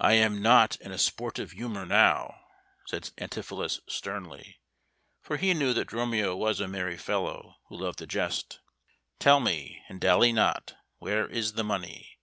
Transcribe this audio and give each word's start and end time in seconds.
"I 0.00 0.14
am 0.14 0.40
not 0.40 0.76
in 0.80 0.92
a 0.92 0.96
sportive 0.96 1.50
humour 1.50 1.84
now," 1.84 2.40
said 2.86 3.10
Antipholus 3.18 3.80
sternly, 3.86 4.62
for 5.20 5.36
he 5.36 5.52
knew 5.52 5.74
that 5.74 5.88
Dromio 5.88 6.34
was 6.34 6.58
a 6.58 6.66
merry 6.66 6.96
fellow, 6.96 7.56
who 7.66 7.76
loved 7.76 8.00
a 8.00 8.06
jest. 8.06 8.60
"Tell 9.18 9.40
me, 9.40 9.82
and 9.90 10.00
dally 10.00 10.32
not, 10.32 10.74
where 11.00 11.28
is 11.28 11.52
the 11.52 11.64
money? 11.64 12.16